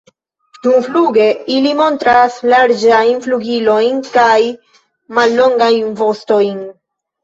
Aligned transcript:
Dumfluge 0.61 1.27
ili 1.57 1.75
montras 1.81 2.39
larĝajn 2.53 3.23
flugilojn 3.29 4.03
kaj 4.19 4.35
mallongajn 5.23 5.97
vostojn. 6.05 6.71